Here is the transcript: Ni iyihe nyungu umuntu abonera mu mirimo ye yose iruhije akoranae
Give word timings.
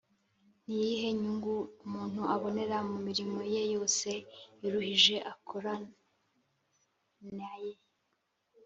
Ni 0.65 0.75
iyihe 0.83 1.09
nyungu 1.19 1.53
umuntu 1.85 2.21
abonera 2.35 2.77
mu 2.89 2.97
mirimo 3.07 3.39
ye 3.53 3.61
yose 3.73 4.09
iruhije 4.65 5.15
akoranae 5.31 5.91